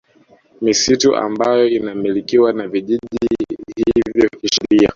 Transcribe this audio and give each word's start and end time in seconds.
Misitu 0.61 1.15
ambayo 1.15 1.67
inamilikiwa 1.67 2.53
na 2.53 2.67
vijiji 2.67 3.17
hivyo 3.77 4.29
kisheria 4.29 4.89